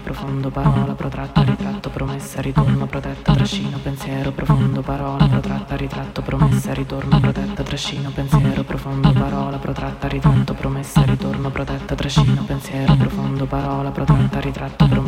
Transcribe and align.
profondo, 0.00 0.50
parola 0.50 0.94
protratta, 0.94 1.42
ritratto, 1.42 1.90
promessa, 1.90 2.40
ritorno, 2.40 2.86
protetta, 2.86 3.32
trascino, 3.32 3.78
pensiero 3.78 4.32
profondo, 4.32 4.82
parola 4.82 5.26
protratta, 5.26 5.76
ritratto, 5.76 6.22
promessa, 6.22 6.72
ritorno, 6.72 7.20
protetta, 7.20 7.62
trascino, 7.62 8.10
pensiero 8.10 8.62
profondo, 8.64 9.12
parola 9.12 9.56
protratta, 9.58 10.08
ritratto, 10.08 10.54
promessa, 10.54 11.02
ritorno, 11.04 11.50
protetta, 11.50 11.94
trascino, 11.94 12.42
pensiero 12.44 12.94
profondo, 12.96 13.46
parola 13.46 13.90
protratta, 13.90 14.40
ritratto, 14.40 14.86
promessa, 14.86 15.07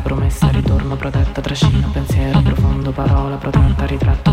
promessa, 0.00 0.48
ritorno, 0.48 0.96
protetta, 0.96 1.40
trascino, 1.40 1.88
pensiero 1.92 2.40
profondo, 2.40 2.90
parola 2.92 3.36
protratta, 3.36 3.86
ritratto, 3.86 4.32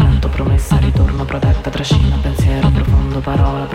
promessa, 0.29 0.77
ritorno, 0.77 1.25
protetta, 1.25 1.69
trascino, 1.69 2.17
pensiero 2.21 2.69
profondo, 2.69 3.19
parola, 3.19 3.65